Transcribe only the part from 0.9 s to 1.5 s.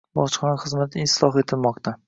isloh